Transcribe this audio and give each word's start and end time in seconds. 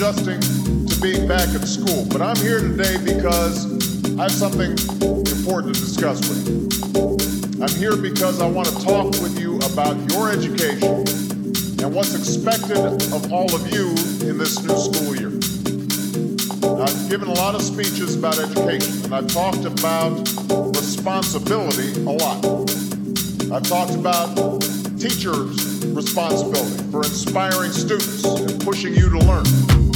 adjusting 0.00 0.40
to 0.86 0.98
being 1.02 1.28
back 1.28 1.46
at 1.50 1.60
school, 1.68 2.06
but 2.08 2.22
I'm 2.22 2.36
here 2.36 2.58
today 2.58 2.96
because 3.04 3.66
I 4.18 4.22
have 4.22 4.32
something 4.32 4.70
important 4.72 5.74
to 5.74 5.80
discuss 5.82 6.26
with 6.26 6.48
you. 6.48 7.62
I'm 7.62 7.68
here 7.76 7.98
because 7.98 8.40
I 8.40 8.48
want 8.48 8.68
to 8.68 8.82
talk 8.82 9.08
with 9.20 9.38
you 9.38 9.58
about 9.58 9.98
your 10.10 10.30
education 10.30 11.04
and 11.84 11.94
what's 11.94 12.14
expected 12.14 12.78
of 13.12 13.30
all 13.30 13.54
of 13.54 13.70
you 13.74 13.90
in 14.26 14.38
this 14.38 14.64
new 14.64 14.74
school 14.74 15.14
year. 15.16 15.36
I've 16.80 17.10
given 17.10 17.28
a 17.28 17.34
lot 17.34 17.54
of 17.54 17.60
speeches 17.60 18.16
about 18.16 18.38
education, 18.38 19.04
and 19.04 19.14
I've 19.14 19.28
talked 19.28 19.66
about 19.66 20.16
responsibility 20.74 21.92
a 22.04 22.14
lot. 22.16 22.42
I've 23.52 23.68
talked 23.68 23.94
about 23.94 24.62
teachers' 24.98 25.84
responsibility 25.92 26.90
for 26.90 27.00
inspiring 27.04 27.72
students 27.72 28.24
and 28.24 28.64
pushing 28.64 28.94
you 28.94 29.10
to 29.10 29.18
learn. 29.18 29.89